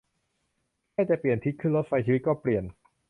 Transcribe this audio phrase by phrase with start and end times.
[0.91, 2.63] แค่เปลี่ยนทิศขึ้นรถไฟ ชีวิตก็เปลี่ยน